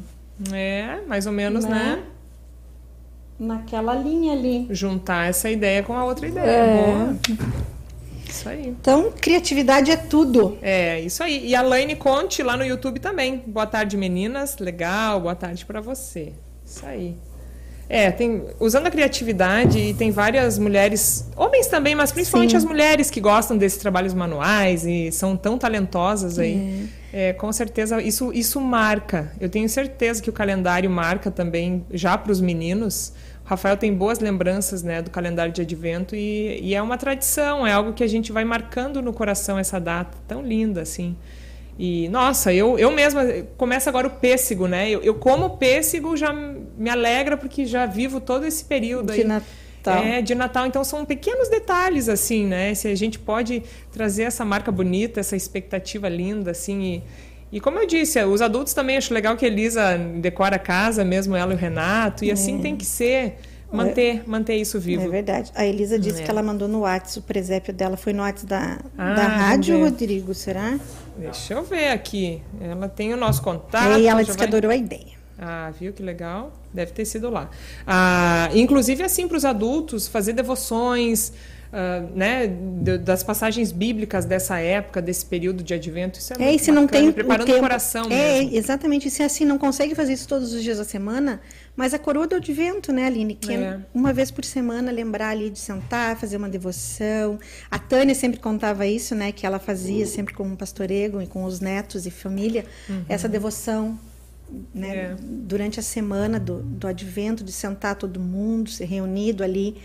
[0.51, 1.97] É, mais ou menos, né?
[1.97, 2.03] né?
[3.39, 4.67] Naquela linha ali.
[4.71, 6.47] Juntar essa ideia com a outra ideia.
[6.47, 6.83] É.
[6.83, 7.15] Boa.
[8.37, 8.67] Isso aí.
[8.67, 10.57] Então, criatividade é tudo.
[10.61, 11.47] É, isso aí.
[11.47, 13.43] E a Laine Conte lá no YouTube também.
[13.47, 14.57] Boa tarde, meninas.
[14.59, 16.33] Legal, boa tarde para você.
[16.63, 17.15] Isso aí.
[17.89, 22.57] É, tem, usando a criatividade, e tem várias mulheres, homens também, mas principalmente Sim.
[22.57, 26.91] as mulheres que gostam desses trabalhos manuais e são tão talentosas aí.
[26.93, 27.29] É.
[27.29, 29.31] É, com certeza, isso, isso marca.
[29.39, 33.13] Eu tenho certeza que o calendário marca também, já para os meninos,
[33.47, 37.71] Rafael tem boas lembranças né, do calendário de advento e, e, é uma tradição, é
[37.71, 41.15] algo que a gente vai marcando no coração essa data tão linda assim.
[41.79, 43.23] E, nossa, eu, eu mesma,
[43.55, 44.89] começa agora o pêssego, né?
[44.89, 49.23] Eu, eu como pêssego, já me alegra porque já vivo todo esse período de aí.
[49.25, 50.03] Natal.
[50.03, 50.65] É, de Natal.
[50.67, 52.73] Então são pequenos detalhes, assim, né?
[52.73, 57.03] Se a gente pode trazer essa marca bonita, essa expectativa linda, assim, e,
[57.51, 61.03] e como eu disse, os adultos também acho legal que a Elisa decora a casa,
[61.03, 62.61] mesmo ela e o Renato, e assim é.
[62.61, 63.39] tem que ser.
[63.69, 65.03] Manter, manter isso vivo.
[65.03, 65.51] É verdade.
[65.53, 66.23] A Elisa disse é.
[66.23, 69.77] que ela mandou no WhatsApp, o presépio dela foi no WhatsApp da, ah, da rádio,
[69.83, 70.79] Rodrigo, será?
[71.17, 72.41] Deixa eu ver aqui.
[72.61, 73.99] Ela tem o nosso contato.
[73.99, 74.47] E ela disse vai...
[74.47, 75.17] que adorou a ideia.
[75.37, 76.53] Ah, viu que legal?
[76.73, 77.49] Deve ter sido lá.
[77.85, 81.33] Ah, inclusive, assim, para os adultos, fazer devoções,
[81.67, 82.47] Uh, né,
[82.97, 86.17] das passagens bíblicas dessa época, desse período de advento.
[86.17, 88.55] Isso é, é e se não tem preparando o, tempo, o coração É, mesmo.
[88.55, 89.09] exatamente.
[89.09, 91.41] Se assim não consegue fazer isso todos os dias da semana,
[91.75, 93.35] mas a coroa do advento, né, Aline?
[93.35, 93.55] Que é.
[93.55, 93.79] é.
[93.93, 97.37] uma vez por semana lembrar ali de sentar, fazer uma devoção.
[97.69, 101.43] A Tânia sempre contava isso, né, que ela fazia sempre com o pastorego e com
[101.43, 103.03] os netos e família, uhum.
[103.09, 103.99] essa devoção
[104.73, 105.15] né, é.
[105.19, 109.77] durante a semana do, do advento, de sentar todo mundo, se reunido ali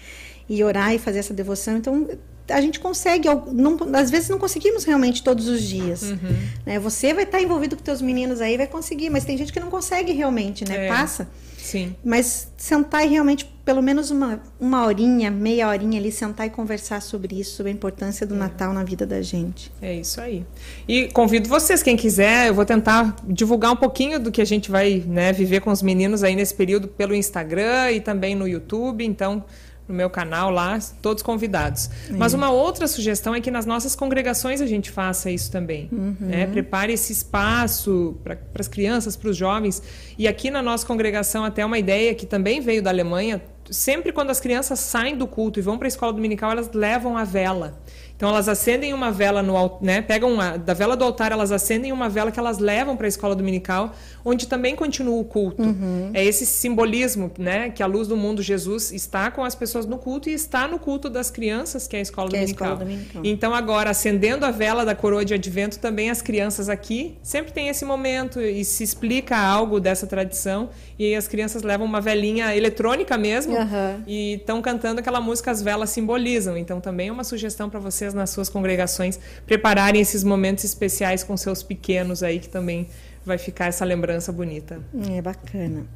[0.49, 1.77] e orar e fazer essa devoção.
[1.77, 2.09] Então,
[2.49, 6.03] a gente consegue, não, às vezes não conseguimos realmente todos os dias.
[6.03, 6.19] Uhum.
[6.67, 6.79] Né?
[6.79, 9.71] Você vai estar envolvido com teus meninos aí, vai conseguir, mas tem gente que não
[9.71, 10.87] consegue realmente, né?
[10.87, 10.89] É.
[10.89, 11.29] Passa.
[11.57, 11.95] Sim.
[12.05, 17.01] Mas sentar e realmente, pelo menos uma, uma horinha, meia horinha ali, sentar e conversar
[17.01, 18.39] sobre isso, sobre a importância do é.
[18.39, 19.71] Natal na vida da gente.
[19.81, 20.45] É isso aí.
[20.89, 24.73] E convido vocês, quem quiser, eu vou tentar divulgar um pouquinho do que a gente
[24.73, 29.05] vai né, viver com os meninos aí nesse período pelo Instagram e também no YouTube.
[29.05, 29.45] Então,
[29.93, 31.91] no meu canal lá, todos convidados.
[32.11, 32.17] Uhum.
[32.17, 35.89] Mas uma outra sugestão é que nas nossas congregações a gente faça isso também.
[35.93, 36.17] Uhum.
[36.19, 36.47] Né?
[36.47, 39.83] Prepare esse espaço para as crianças, para os jovens.
[40.19, 44.31] E aqui na nossa congregação, até uma ideia que também veio da Alemanha, sempre quando
[44.31, 47.79] as crianças saem do culto e vão para a escola dominical, elas levam a vela.
[48.23, 51.91] Então elas acendem uma vela no, né, pegam a, da vela do altar, elas acendem
[51.91, 55.61] uma vela que elas levam para a escola dominical, onde também continua o culto.
[55.61, 56.13] Uhum.
[56.15, 59.99] É esse simbolismo, né, que a luz do mundo Jesus está com as pessoas no
[59.99, 62.69] culto e está no culto das crianças, que é a escola, que dominical.
[62.69, 63.23] É a escola dominical.
[63.25, 67.67] Então agora acendendo a vela da coroa de advento, também as crianças aqui sempre tem
[67.67, 72.55] esse momento e se explica algo dessa tradição e aí as crianças levam uma velinha
[72.55, 74.03] eletrônica mesmo uhum.
[74.07, 76.57] e estão cantando aquela música as velas simbolizam.
[76.57, 81.37] Então também é uma sugestão para vocês nas suas congregações prepararem esses momentos especiais com
[81.37, 82.89] seus pequenos aí, que também
[83.25, 84.81] vai ficar essa lembrança bonita.
[85.11, 85.87] É bacana.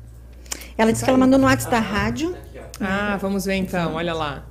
[0.78, 2.36] Ela disse que ela mandou no WhatsApp da rádio.
[2.80, 4.46] Ah, vamos ver então, olha lá.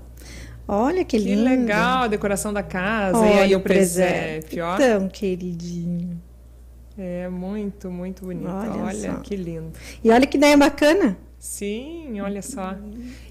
[0.67, 1.43] Olha que lindo.
[1.43, 4.65] Que legal a decoração da casa olha, e aí o presépio.
[4.65, 4.77] Ó.
[4.77, 6.19] Tão queridinho.
[6.97, 8.49] É muito, muito bonito.
[8.49, 9.73] Olha, olha que lindo.
[10.03, 11.17] E olha que ideia bacana.
[11.37, 12.75] Sim, olha só.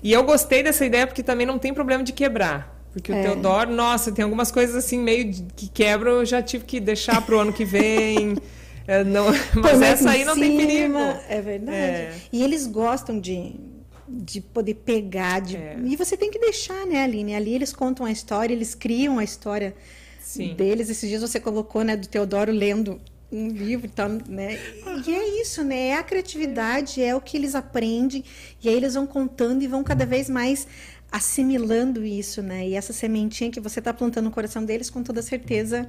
[0.02, 2.73] E eu gostei dessa ideia porque também não tem problema de quebrar.
[2.94, 3.18] Porque é.
[3.18, 7.20] o Teodoro, nossa, tem algumas coisas assim meio que quebram, eu já tive que deixar
[7.26, 8.36] para o ano que vem.
[8.86, 9.26] é, não,
[9.60, 10.98] mas essa aí não cima, tem perigo.
[11.28, 11.76] É verdade.
[11.76, 12.14] É.
[12.32, 13.56] E eles gostam de,
[14.08, 15.40] de poder pegar.
[15.40, 15.76] De, é.
[15.84, 17.34] E você tem que deixar, né, Aline?
[17.34, 19.74] Ali eles contam a história, eles criam a história
[20.20, 20.54] Sim.
[20.54, 20.88] deles.
[20.88, 23.00] Esses dias você colocou, né, do Teodoro lendo
[23.32, 24.56] um livro e tal, né?
[25.04, 25.88] E é isso, né?
[25.88, 28.22] É a criatividade, é o que eles aprendem,
[28.62, 30.68] e aí eles vão contando e vão cada vez mais
[31.14, 32.66] assimilando isso, né?
[32.66, 35.88] E essa sementinha que você está plantando no coração deles, com toda certeza,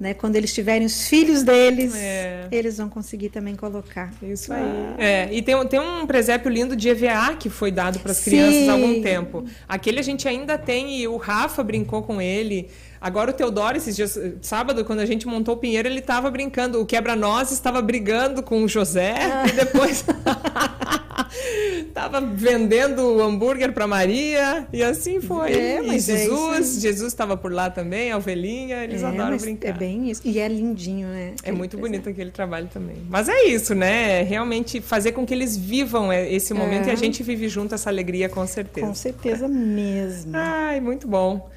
[0.00, 0.14] né?
[0.14, 2.48] Quando eles tiverem os filhos deles, é.
[2.50, 4.10] eles vão conseguir também colocar.
[4.22, 4.62] Isso aí.
[4.62, 4.94] Ah.
[4.96, 8.66] É, e tem, tem um presépio lindo de EVA que foi dado para as crianças
[8.66, 9.44] há algum tempo.
[9.68, 12.70] Aquele a gente ainda tem e o Rafa brincou com ele.
[13.00, 16.80] Agora o Teodoro, esses dias, sábado, quando a gente montou o Pinheiro, ele estava brincando.
[16.80, 19.46] O Quebra-Nós estava brigando com o José ah.
[19.46, 20.04] e depois
[21.86, 25.52] estava vendendo hambúrguer para Maria e assim foi.
[25.52, 29.36] É, e é Jesus, é Jesus estava por lá também, a ovelhinha, eles é, adoram
[29.36, 29.68] brincar.
[29.68, 30.22] É bem isso.
[30.24, 31.34] E é lindinho, né?
[31.42, 32.96] É muito bonito aquele trabalho também.
[33.08, 34.22] Mas é isso, né?
[34.22, 36.96] Realmente fazer com que eles vivam esse momento e a é.
[36.96, 38.86] gente vive junto essa alegria com certeza.
[38.86, 40.32] Com certeza mesmo.
[40.34, 41.48] Ai, muito bom.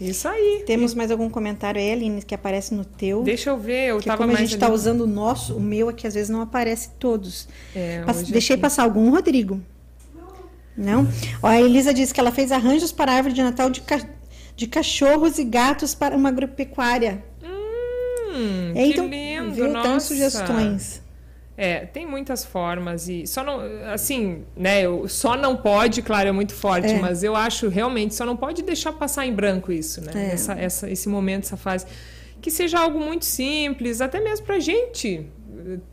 [0.00, 0.64] Isso aí.
[0.66, 3.22] Temos mais algum comentário aí, Aline, que aparece no teu?
[3.22, 5.60] Deixa eu ver, eu que tava como mais a gente está usando o nosso, o
[5.60, 7.48] meu aqui às vezes não aparece todos.
[7.74, 8.62] É, deixei aqui.
[8.62, 9.60] passar algum, Rodrigo?
[10.76, 11.06] Não?
[11.40, 14.00] Ó, a Elisa disse que ela fez arranjos para a árvore de Natal de, ca...
[14.56, 17.22] de cachorros e gatos para uma agropecuária.
[17.42, 19.68] Hum, é, então, que lindo, viu?
[19.68, 19.86] Nossa.
[19.86, 21.03] Então, sugestões.
[21.56, 23.60] É, tem muitas formas e só não,
[23.92, 26.98] assim, né, só não pode, claro, é muito forte, é.
[26.98, 30.10] mas eu acho realmente só não pode deixar passar em branco isso, né?
[30.14, 30.34] É.
[30.34, 31.86] Essa, essa, esse momento, essa fase,
[32.42, 35.26] que seja algo muito simples, até mesmo pra gente,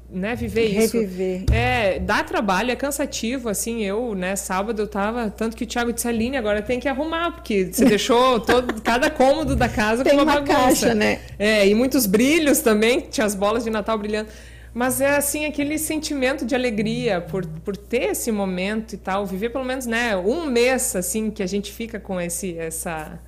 [0.10, 1.44] né, viver Reviver.
[1.44, 1.54] isso.
[1.54, 5.94] É, dá trabalho, é cansativo, assim, eu, né, sábado eu tava, tanto que o Thiago
[5.94, 10.14] disse, Aline, agora tem que arrumar, porque você deixou todo, cada cômodo da casa tem
[10.16, 10.56] com uma, uma bagunça.
[10.56, 11.20] caixa, né?
[11.38, 14.30] É, e muitos brilhos também, tinha as bolas de Natal brilhando.
[14.74, 19.50] Mas é assim aquele sentimento de alegria por, por ter esse momento e tal, viver
[19.50, 23.20] pelo menos né, um mês assim que a gente fica com esse essa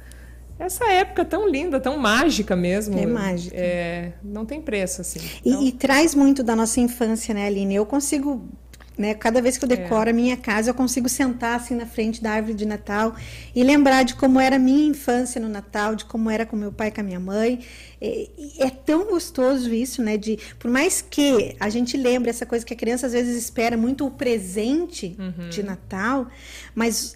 [0.58, 2.98] essa época tão linda, tão mágica mesmo.
[2.98, 3.56] É mágica.
[3.56, 5.20] É, não tem preço assim.
[5.44, 5.62] Então...
[5.62, 7.76] E, e, traz muito da nossa infância, né, Aline?
[7.76, 8.48] Eu consigo
[8.98, 9.14] né?
[9.14, 10.12] Cada vez que eu decoro é.
[10.12, 13.16] a minha casa, eu consigo sentar assim na frente da árvore de Natal
[13.56, 16.72] e lembrar de como era a minha infância no Natal, de como era com meu
[16.72, 17.60] pai e com a minha mãe.
[18.00, 18.28] É,
[18.60, 20.18] é tão gostoso isso, né?
[20.18, 23.76] De, por mais que a gente lembre essa coisa que a criança às vezes espera
[23.76, 25.50] muito o presente uhum.
[25.50, 26.28] de Natal,
[26.76, 27.16] mas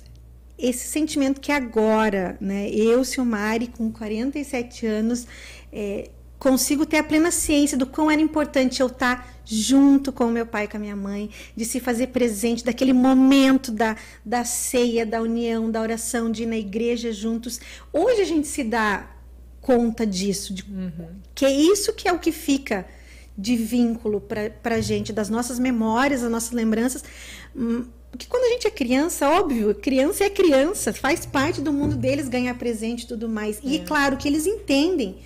[0.58, 2.70] esse sentimento que agora, né?
[2.70, 5.28] Eu, Silmari, com 47 anos,
[5.72, 6.10] é,
[6.40, 10.66] consigo ter a plena ciência do quão era importante eu estar junto com meu pai
[10.66, 13.96] e com a minha mãe, de se fazer presente, daquele momento da,
[14.26, 17.60] da ceia, da união, da oração, de ir na igreja juntos.
[17.94, 19.10] Hoje a gente se dá
[19.62, 21.10] conta disso, de, uhum.
[21.34, 22.86] que é isso que é o que fica
[23.38, 27.04] de vínculo para a gente, das nossas memórias, das nossas lembranças.
[28.12, 31.96] Porque hum, quando a gente é criança, óbvio, criança é criança, faz parte do mundo
[31.96, 33.60] deles ganhar presente e tudo mais.
[33.64, 35.18] E é claro que eles entendem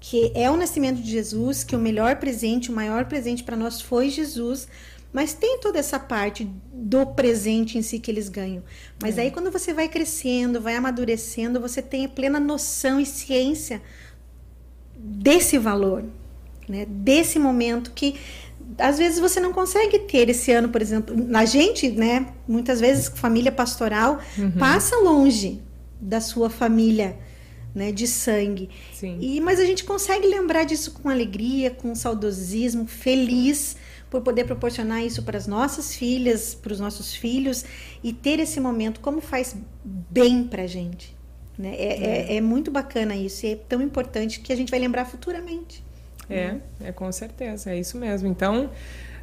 [0.00, 3.80] que é o nascimento de Jesus, que o melhor presente, o maior presente para nós
[3.80, 4.68] foi Jesus,
[5.12, 8.62] mas tem toda essa parte do presente em si que eles ganham.
[9.02, 9.22] Mas é.
[9.22, 13.82] aí quando você vai crescendo, vai amadurecendo, você tem a plena noção e ciência
[14.96, 16.04] desse valor,
[16.68, 16.86] né?
[16.86, 18.16] Desse momento que
[18.76, 23.08] às vezes você não consegue ter esse ano, por exemplo, a gente, né, muitas vezes
[23.08, 24.50] família pastoral uhum.
[24.52, 25.62] passa longe
[26.00, 27.16] da sua família
[27.78, 28.68] né, de sangue.
[28.92, 29.16] Sim.
[29.20, 33.76] E, mas a gente consegue lembrar disso com alegria, com saudosismo, feliz
[34.10, 37.64] por poder proporcionar isso para as nossas filhas, para os nossos filhos
[38.02, 41.16] e ter esse momento como faz bem para a gente.
[41.56, 41.74] Né?
[41.76, 42.32] É, é.
[42.32, 45.84] É, é, muito bacana isso e é tão importante que a gente vai lembrar futuramente.
[46.28, 46.60] É, né?
[46.84, 48.28] é com certeza, é isso mesmo.
[48.28, 48.70] Então,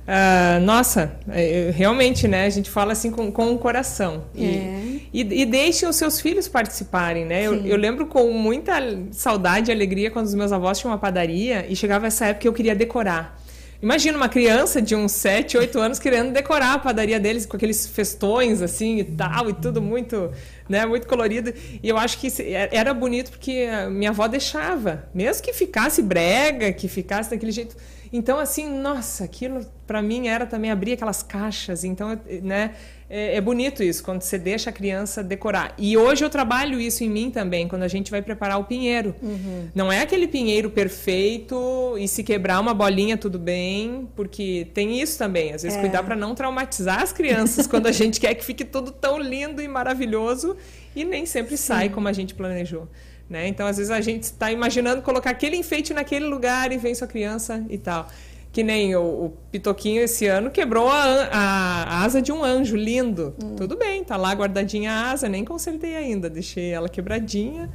[0.05, 2.45] Uh, nossa, é, realmente, né?
[2.45, 4.25] A gente fala assim com, com o coração.
[4.35, 4.99] E, é.
[5.11, 7.43] e, e deixem os seus filhos participarem, né?
[7.43, 8.73] Eu, eu, lembro com muita
[9.11, 12.47] saudade e alegria quando os meus avós tinham uma padaria e chegava essa época que
[12.47, 13.41] eu queria decorar.
[13.81, 17.87] Imagina uma criança de uns 7, 8 anos querendo decorar a padaria deles com aqueles
[17.87, 20.31] festões assim e tal, e tudo muito,
[20.69, 21.51] né, muito colorido.
[21.83, 22.27] E eu acho que
[22.71, 27.75] era bonito porque minha avó deixava, mesmo que ficasse brega, que ficasse daquele jeito
[28.15, 31.83] então, assim, nossa, aquilo para mim era também abrir aquelas caixas.
[31.83, 32.71] Então, né,
[33.09, 35.73] é, é, bonito isso, quando você deixa a criança decorar.
[35.77, 39.13] E hoje eu trabalho isso em mim também, quando a gente vai preparar o pinheiro.
[39.21, 39.67] Uhum.
[39.75, 45.17] Não é aquele pinheiro perfeito e se quebrar uma bolinha, tudo bem, porque tem isso
[45.17, 45.53] também.
[45.53, 45.81] Às vezes, é.
[45.81, 49.61] cuidar para não traumatizar as crianças quando a gente quer que fique tudo tão lindo
[49.61, 50.55] e maravilhoso
[50.95, 51.63] e nem sempre Sim.
[51.63, 52.87] sai como a gente planejou.
[53.29, 53.47] Né?
[53.47, 57.07] Então, às vezes, a gente está imaginando colocar aquele enfeite naquele lugar e vem sua
[57.07, 58.07] criança e tal.
[58.51, 62.75] Que nem o, o Pitoquinho esse ano quebrou a, a, a, asa de um anjo
[62.75, 63.35] lindo.
[63.43, 63.55] Hum.
[63.55, 67.69] Tudo bem, tá lá guardadinha a asa, nem consertei ainda, deixei ela quebradinha,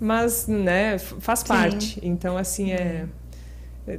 [0.00, 1.46] mas né, faz Sim.
[1.46, 2.00] parte.
[2.02, 3.06] Então, assim, é.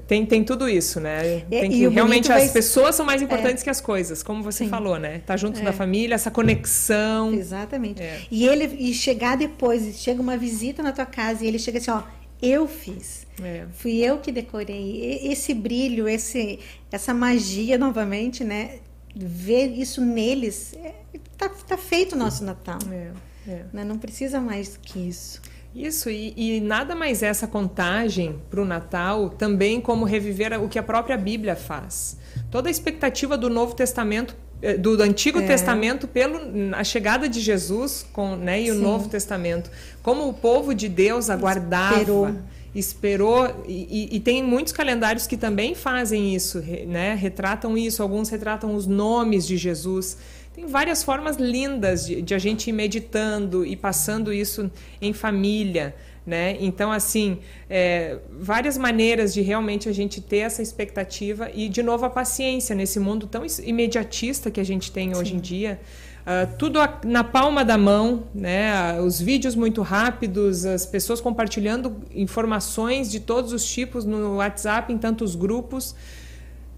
[0.08, 1.42] Tem, tem tudo isso, né?
[1.48, 2.50] Tem que, realmente as vai...
[2.50, 3.64] pessoas são mais importantes é.
[3.64, 4.70] que as coisas, como você Sim.
[4.70, 5.20] falou, né?
[5.20, 5.64] Tá junto é.
[5.64, 7.32] da família, essa conexão.
[7.32, 8.02] Exatamente.
[8.02, 8.22] É.
[8.32, 11.92] E ele e chegar depois, chega uma visita na tua casa e ele chega assim,
[11.92, 12.02] ó,
[12.42, 13.28] eu fiz.
[13.42, 13.66] É.
[13.74, 15.20] Fui eu que decorei.
[15.24, 16.60] Esse brilho, esse,
[16.92, 18.80] essa magia novamente, né?
[19.16, 20.94] Ver isso neles, é,
[21.38, 22.80] tá, tá feito o nosso Natal.
[22.92, 23.12] É,
[23.48, 23.66] é.
[23.72, 23.84] Né?
[23.84, 25.42] Não precisa mais que isso.
[25.76, 30.70] Isso, e, e, nada mais é essa contagem para o Natal também como reviver o
[30.70, 32.18] que a própria Bíblia faz.
[32.50, 35.46] Toda a expectativa do Novo Testamento, eh, do, do Antigo é.
[35.46, 36.40] Testamento, pelo
[36.74, 38.72] a chegada de Jesus com, né, e Sim.
[38.72, 39.70] o Novo Testamento.
[40.02, 42.00] Como o povo de Deus aguardava.
[42.00, 42.36] Esperou
[42.76, 47.16] esperou e, e, tem muitos calendários que também fazem isso, né?
[47.16, 48.04] Retratam isso.
[48.04, 50.18] Alguns retratam os nomes de Jesus.
[50.56, 55.94] Tem várias formas lindas de, de a gente ir meditando e passando isso em família.
[56.26, 56.56] Né?
[56.62, 57.40] Então, assim,
[57.70, 62.74] é, várias maneiras de realmente a gente ter essa expectativa e, de novo, a paciência
[62.74, 65.20] nesse mundo tão imediatista que a gente tem Sim.
[65.20, 65.78] hoje em dia.
[66.22, 69.00] Uh, tudo na palma da mão, né?
[69.02, 74.98] os vídeos muito rápidos, as pessoas compartilhando informações de todos os tipos no WhatsApp, em
[74.98, 75.94] tantos grupos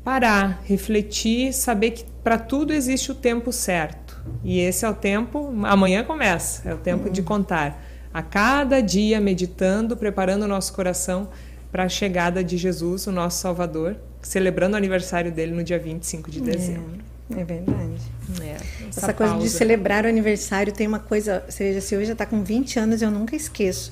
[0.08, 4.18] parar, refletir, saber que para tudo existe o tempo certo.
[4.42, 7.12] E esse é o tempo, amanhã começa, é o tempo uhum.
[7.12, 7.84] de contar.
[8.14, 11.28] A cada dia meditando, preparando o nosso coração
[11.74, 16.32] para a chegada de Jesus, o nosso Salvador, celebrando o aniversário dele no dia 25
[16.32, 17.04] de dezembro.
[17.36, 18.02] É, é verdade.
[18.42, 18.52] É,
[18.88, 22.14] essa, essa coisa de celebrar o aniversário tem uma coisa, você veja, se hoje já
[22.14, 23.92] está com 20 anos, eu nunca esqueço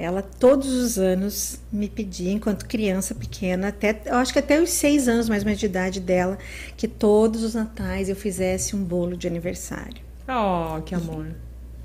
[0.00, 4.70] ela todos os anos me pedia, enquanto criança pequena, até eu acho que até os
[4.70, 6.38] seis anos mais ou menos de idade dela,
[6.76, 10.02] que todos os natais eu fizesse um bolo de aniversário.
[10.26, 11.34] Oh, que amor!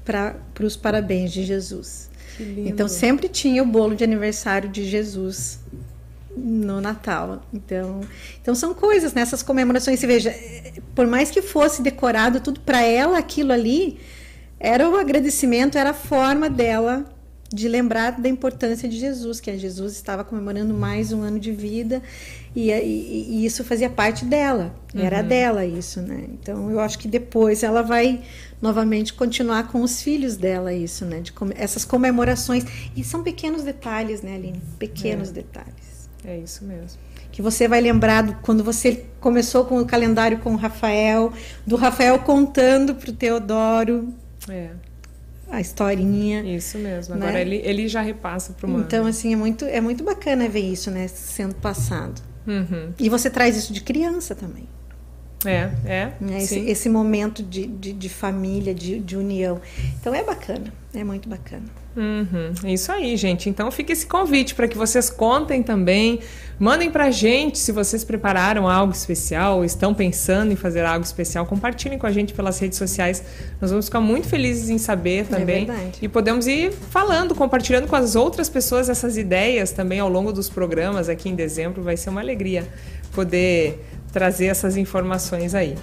[0.05, 2.09] Para os parabéns de Jesus.
[2.39, 5.59] Então sempre tinha o bolo de aniversário de Jesus
[6.35, 7.43] no Natal.
[7.53, 8.01] Então,
[8.41, 9.47] então são coisas nessas né?
[9.47, 9.99] comemorações.
[9.99, 10.35] Você veja,
[10.93, 13.99] por mais que fosse decorado tudo para ela, aquilo ali
[14.59, 17.05] era o agradecimento, era a forma dela
[17.51, 22.01] de lembrar da importância de Jesus, que Jesus estava comemorando mais um ano de vida
[22.55, 25.27] e, e, e isso fazia parte dela, era uhum.
[25.27, 26.25] dela isso, né?
[26.29, 28.21] Então eu acho que depois ela vai
[28.61, 31.19] novamente continuar com os filhos dela isso, né?
[31.19, 34.61] De essas comemorações e são pequenos detalhes, né, Aline?
[34.79, 35.33] Pequenos é.
[35.33, 36.09] detalhes.
[36.23, 40.53] É isso mesmo que você vai lembrar do, quando você começou com o calendário com
[40.53, 41.33] o Rafael,
[41.67, 44.13] do Rafael contando para o Teodoro.
[44.47, 44.69] É
[45.49, 46.41] a historinha.
[46.43, 47.15] Isso mesmo.
[47.15, 47.41] Agora né?
[47.41, 48.83] ele, ele já repassa para o mundo.
[48.85, 51.07] Então, assim, é muito, é muito bacana ver isso, né?
[51.07, 52.21] Sendo passado.
[52.47, 52.93] Uhum.
[52.99, 54.67] E você traz isso de criança também.
[55.43, 56.11] É, é.
[56.19, 56.37] Né?
[56.37, 59.59] Esse, esse, momento de, de, de família, de, de união.
[59.99, 61.63] Então é bacana, é muito bacana.
[61.95, 63.49] Uhum, é isso aí, gente.
[63.49, 66.19] Então fica esse convite para que vocês contem também.
[66.59, 71.45] Mandem para a gente se vocês prepararam algo especial, estão pensando em fazer algo especial.
[71.45, 73.23] Compartilhem com a gente pelas redes sociais.
[73.61, 75.69] Nós vamos ficar muito felizes em saber é também.
[75.69, 80.33] É e podemos ir falando, compartilhando com as outras pessoas essas ideias também ao longo
[80.33, 81.81] dos programas aqui em dezembro.
[81.81, 82.67] Vai ser uma alegria
[83.13, 83.79] poder
[84.15, 85.75] trazer essas informações aí.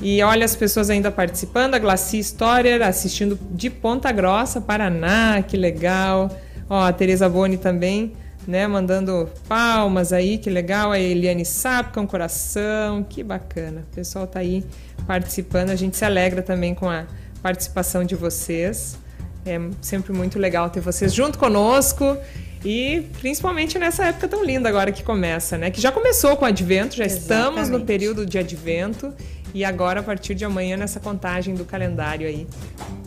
[0.00, 5.54] E olha as pessoas ainda participando, a Glaci Storer assistindo de Ponta Grossa, Paraná, que
[5.54, 6.34] legal.
[6.66, 8.14] Ó, a Tereza Boni também,
[8.48, 10.92] né, mandando palmas aí, que legal.
[10.92, 13.84] A Eliane Sapka, um coração, que bacana.
[13.92, 14.64] O pessoal tá aí
[15.06, 17.04] participando, a gente se alegra também com a
[17.42, 18.96] participação de vocês.
[19.44, 22.16] É sempre muito legal ter vocês junto conosco.
[22.64, 25.70] E principalmente nessa época tão linda agora que começa, né?
[25.70, 27.48] Que já começou com o advento, já Exatamente.
[27.48, 29.12] estamos no período de advento
[29.52, 32.46] e agora, a partir de amanhã, nessa contagem do calendário aí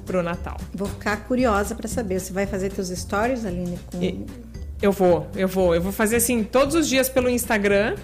[0.06, 0.58] pro Natal.
[0.74, 2.20] Vou ficar curiosa para saber.
[2.20, 3.78] Você vai fazer teus stories, Aline?
[3.92, 4.02] Com...
[4.02, 4.26] E...
[4.82, 5.74] Eu vou, eu vou.
[5.74, 7.96] Eu vou fazer assim todos os dias pelo Instagram,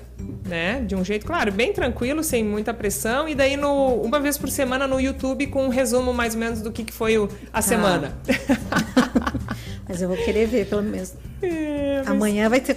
[0.46, 0.82] né?
[0.82, 3.30] De um jeito, claro, bem tranquilo, sem muita pressão.
[3.30, 6.62] E daí, no, uma vez por semana no YouTube com um resumo mais ou menos
[6.62, 7.62] do que, que foi o, a ah.
[7.62, 8.18] semana.
[9.88, 11.14] Mas eu vou querer ver, pelo menos.
[11.42, 12.08] É, mas...
[12.08, 12.76] Amanhã vai ter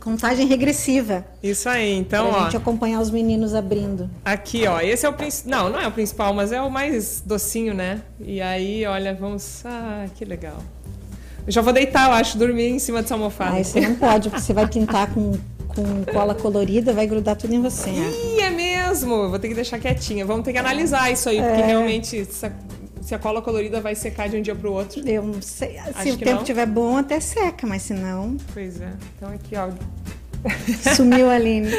[0.00, 1.24] contagem regressiva.
[1.42, 2.44] Isso aí, então, pra ó.
[2.44, 4.08] gente acompanhar os meninos abrindo.
[4.24, 4.80] Aqui, ó.
[4.80, 5.50] Esse é o principal.
[5.50, 8.00] Não, não é o principal, mas é o mais docinho, né?
[8.18, 9.62] E aí, olha, vamos.
[9.66, 10.56] Ah, que legal.
[11.46, 13.56] Eu já vou deitar, eu acho, dormir em cima dessa almofada.
[13.56, 15.32] Aí você não pode, porque você vai pintar com,
[15.68, 17.90] com cola colorida, vai grudar tudo em você.
[17.90, 19.28] Ih, é mesmo!
[19.28, 20.24] Vou ter que deixar quietinha.
[20.24, 21.66] Vamos ter que analisar isso aí, porque é...
[21.66, 22.26] realmente
[23.06, 25.00] se a cola colorida vai secar de um dia para o outro.
[25.08, 25.78] Eu não sei.
[25.78, 28.36] Acho se o tempo estiver bom, até seca, mas se não.
[28.52, 28.92] Pois é.
[29.16, 29.68] Então aqui, ó.
[30.96, 31.70] Sumiu a Aline.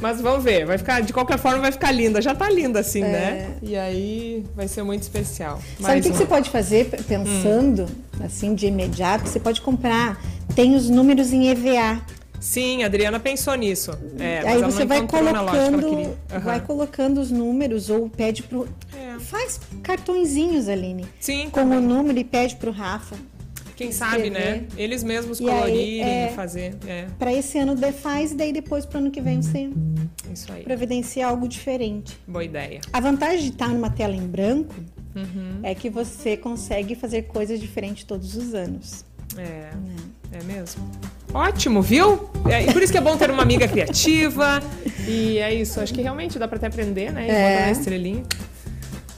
[0.00, 2.22] Mas vamos ver, vai ficar, de qualquer forma vai ficar linda.
[2.22, 3.08] Já tá linda assim, é.
[3.08, 3.56] né?
[3.62, 5.60] E aí vai ser muito especial.
[5.80, 8.24] Sabe o que, que, você pode fazer pensando hum.
[8.24, 9.28] assim de imediato?
[9.28, 10.22] Você pode comprar,
[10.54, 12.00] tem os números em EVA.
[12.40, 13.92] Sim, a Adriana pensou nisso.
[14.18, 16.14] É, aí você vai colocando, uhum.
[16.42, 19.18] vai colocando os números ou pede pro é.
[19.18, 21.06] faz cartõezinhos, Aline.
[21.20, 21.50] Sim.
[21.50, 21.78] Com também.
[21.78, 23.16] o número e pede pro Rafa.
[23.76, 24.64] Quem sabe, né?
[24.74, 26.74] Eles mesmos colorirem, aí, é, fazer.
[26.86, 27.06] É.
[27.18, 29.68] Para esse ano faz e daí depois para o ano que vem você
[30.32, 30.62] Isso aí.
[30.62, 32.18] providenciar algo diferente.
[32.26, 32.80] Boa ideia.
[32.90, 34.74] A vantagem de estar numa tela em branco
[35.14, 35.60] uhum.
[35.62, 39.04] é que você consegue fazer coisas diferentes todos os anos.
[39.36, 40.90] É, é, é mesmo.
[41.32, 42.28] Ótimo, viu?
[42.48, 44.62] É, e por isso que é bom ter uma amiga criativa.
[45.06, 47.26] E é isso, acho que realmente dá para até aprender, né?
[47.26, 47.58] E é.
[47.58, 48.22] botar estrelinha.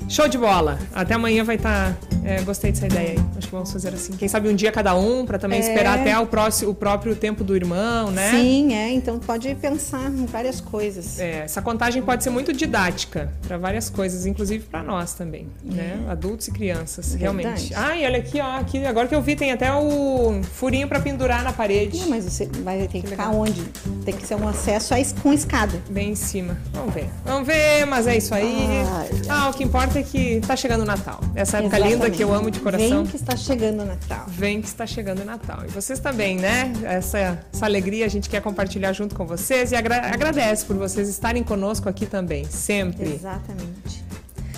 [0.08, 0.78] Show de bola.
[0.94, 1.92] Até amanhã vai estar.
[1.92, 3.18] Tá, é, gostei dessa ideia aí.
[3.36, 4.12] Acho que vamos fazer assim.
[4.14, 5.62] Quem sabe um dia cada um, para também é...
[5.62, 8.30] esperar até o, próximo, o próprio tempo do irmão, né?
[8.30, 8.90] Sim, é.
[8.90, 11.20] Então pode pensar em várias coisas.
[11.20, 16.00] É, essa contagem pode ser muito didática para várias coisas, inclusive para nós também, né?
[16.06, 16.10] É.
[16.10, 17.42] Adultos e crianças, Verdade.
[17.42, 17.74] realmente.
[17.74, 18.58] Ah, e olha aqui, ó.
[18.58, 21.98] Aqui, agora que eu vi, tem até o furinho para pendurar na parede.
[22.00, 23.62] Não, mas você vai ter que, que ficar onde?
[24.06, 25.80] Tem que ser um acesso com escada.
[25.90, 26.56] Bem em cima.
[26.72, 27.10] Vamos ver.
[27.24, 28.66] Vamos ver, mas é isso aí.
[28.90, 31.20] Ai, ah, o que importa é que está chegando o Natal.
[31.34, 32.04] Essa época Exatamente.
[32.04, 33.02] linda que eu amo de coração.
[33.02, 34.26] Vem que está chegando o Natal.
[34.28, 35.64] Vem que está chegando o Natal.
[35.66, 36.72] E vocês também, né?
[36.84, 41.08] Essa, essa alegria a gente quer compartilhar junto com vocês e agra agradece por vocês
[41.08, 43.14] estarem conosco aqui também, sempre.
[43.14, 44.04] Exatamente.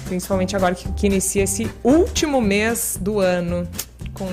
[0.07, 3.69] Principalmente agora que, que inicia esse último mês do ano
[4.13, 4.29] com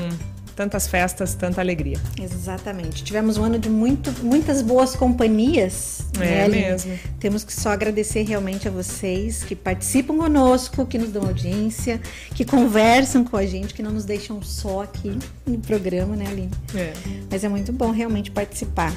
[0.57, 1.99] tantas festas, tanta alegria.
[2.19, 3.03] Exatamente.
[3.03, 5.99] Tivemos um ano de muito, muitas boas companhias.
[6.19, 6.97] É né, mesmo.
[7.19, 12.01] Temos que só agradecer realmente a vocês que participam conosco, que nos dão audiência,
[12.33, 16.51] que conversam com a gente, que não nos deixam só aqui no programa, né, Aline?
[16.73, 16.91] É.
[17.29, 18.91] Mas é muito bom realmente participar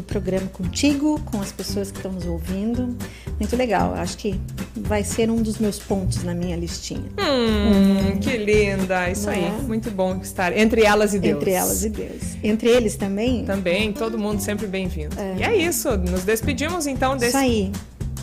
[0.00, 2.96] do programa contigo, com as pessoas que estão nos ouvindo.
[3.38, 3.94] Muito legal.
[3.94, 4.40] Acho que
[4.76, 7.04] vai ser um dos meus pontos na minha listinha.
[7.18, 8.18] Hum, hum.
[8.18, 9.10] que linda!
[9.10, 9.44] Isso aí.
[9.44, 9.50] É?
[9.50, 11.36] Muito bom estar entre elas e Deus.
[11.36, 12.22] Entre elas e Deus.
[12.42, 13.44] Entre eles também?
[13.44, 15.18] Também, todo mundo sempre bem-vindo.
[15.18, 15.36] É.
[15.38, 15.96] E é isso.
[15.96, 17.72] Nos despedimos então desse, isso aí.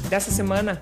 [0.10, 0.82] dessa semana.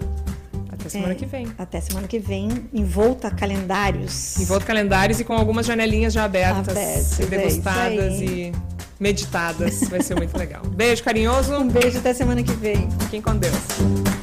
[0.70, 1.48] Até semana é, que vem.
[1.58, 4.38] Até semana que vem, envolta calendários.
[4.39, 8.52] Envolta calendários e com algumas janelinhas já abertas, abertas e degustadas e
[9.00, 9.82] meditadas.
[9.89, 10.64] Vai ser muito legal.
[10.66, 11.54] Beijo carinhoso.
[11.56, 12.89] Um beijo até semana que vem.
[13.02, 14.14] Fiquem com Deus.